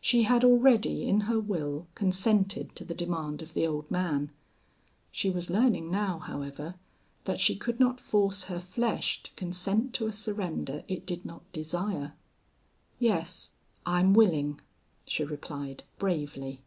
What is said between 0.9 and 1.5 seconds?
in her